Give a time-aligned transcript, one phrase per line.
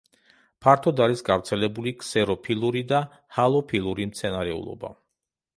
[0.65, 3.05] ფართოდ არის გავრცელებული ქსეროფილური და
[3.39, 4.95] ჰალოფილური მცენარეულობა.